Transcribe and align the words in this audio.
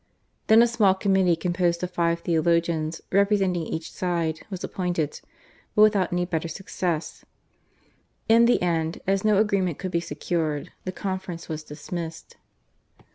Then 0.47 0.63
a 0.63 0.67
small 0.67 0.95
committee, 0.95 1.35
composed 1.35 1.83
of 1.83 1.91
five 1.91 2.21
theologians 2.21 3.01
representing 3.11 3.67
each 3.67 3.91
side, 3.91 4.39
was 4.49 4.63
appointed, 4.63 5.21
but 5.75 5.83
without 5.83 6.11
any 6.11 6.25
better 6.25 6.47
success. 6.47 7.23
In 8.27 8.45
the 8.45 8.59
end, 8.63 8.99
as 9.05 9.23
no 9.23 9.37
agreement 9.37 9.77
could 9.77 9.91
be 9.91 9.99
secured, 9.99 10.71
the 10.85 10.91
conference 10.91 11.47
was 11.47 11.63
dismissed. 11.63 12.37